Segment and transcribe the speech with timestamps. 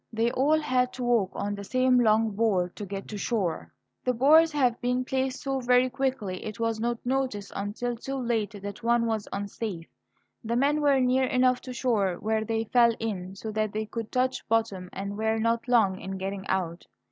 [0.11, 3.71] They all had to walk on the same long board to get to shore.
[4.03, 8.55] The boards having been placed so very quickly, it was not noticed, until too late,
[8.63, 9.85] that one was unsafe.
[10.43, 14.11] The men were near enough to shore where they fell in, so that they could
[14.11, 16.87] touch bottom, and were not long in getting out.